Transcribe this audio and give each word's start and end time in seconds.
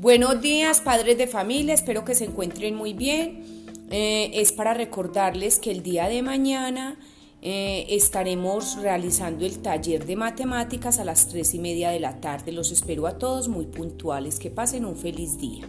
Buenos 0.00 0.40
días, 0.40 0.80
padres 0.80 1.18
de 1.18 1.26
familia, 1.26 1.74
espero 1.74 2.04
que 2.04 2.14
se 2.14 2.24
encuentren 2.24 2.76
muy 2.76 2.92
bien. 2.92 3.42
Eh, 3.90 4.30
es 4.32 4.52
para 4.52 4.72
recordarles 4.72 5.58
que 5.58 5.72
el 5.72 5.82
día 5.82 6.08
de 6.08 6.22
mañana 6.22 6.96
eh, 7.42 7.84
estaremos 7.88 8.80
realizando 8.80 9.44
el 9.44 9.58
taller 9.58 10.06
de 10.06 10.14
matemáticas 10.14 11.00
a 11.00 11.04
las 11.04 11.26
tres 11.26 11.52
y 11.52 11.58
media 11.58 11.90
de 11.90 11.98
la 11.98 12.20
tarde. 12.20 12.52
Los 12.52 12.70
espero 12.70 13.08
a 13.08 13.18
todos 13.18 13.48
muy 13.48 13.66
puntuales. 13.66 14.38
Que 14.38 14.50
pasen 14.50 14.84
un 14.84 14.94
feliz 14.94 15.36
día. 15.36 15.64